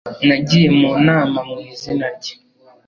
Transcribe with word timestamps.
Nagiye 0.27 0.67
mu 0.79 0.89
nama 1.07 1.39
mu 1.49 1.57
izina 1.73 2.07
rye. 2.15 2.33